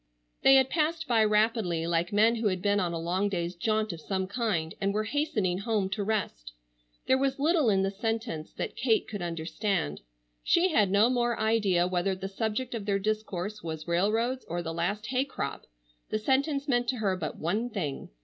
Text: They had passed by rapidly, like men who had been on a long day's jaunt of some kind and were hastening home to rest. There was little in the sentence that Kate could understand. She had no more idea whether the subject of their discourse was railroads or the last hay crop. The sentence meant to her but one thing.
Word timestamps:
They 0.41 0.55
had 0.55 0.71
passed 0.71 1.07
by 1.07 1.23
rapidly, 1.23 1.85
like 1.85 2.11
men 2.11 2.37
who 2.37 2.47
had 2.47 2.59
been 2.59 2.79
on 2.79 2.91
a 2.91 2.97
long 2.97 3.29
day's 3.29 3.53
jaunt 3.53 3.93
of 3.93 4.01
some 4.01 4.25
kind 4.25 4.73
and 4.81 4.95
were 4.95 5.03
hastening 5.03 5.59
home 5.59 5.89
to 5.89 6.03
rest. 6.03 6.53
There 7.05 7.19
was 7.19 7.37
little 7.37 7.69
in 7.69 7.83
the 7.83 7.91
sentence 7.91 8.51
that 8.53 8.75
Kate 8.75 9.07
could 9.07 9.21
understand. 9.21 10.01
She 10.43 10.69
had 10.69 10.89
no 10.89 11.07
more 11.11 11.39
idea 11.39 11.85
whether 11.85 12.15
the 12.15 12.27
subject 12.27 12.73
of 12.73 12.87
their 12.87 12.97
discourse 12.97 13.61
was 13.61 13.87
railroads 13.87 14.43
or 14.47 14.63
the 14.63 14.73
last 14.73 15.05
hay 15.05 15.23
crop. 15.23 15.67
The 16.09 16.17
sentence 16.17 16.67
meant 16.67 16.87
to 16.87 16.95
her 16.97 17.15
but 17.15 17.37
one 17.37 17.69
thing. 17.69 18.09